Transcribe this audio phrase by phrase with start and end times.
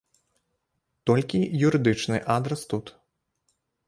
[1.09, 2.85] Толькі юрыдычны адрас тут.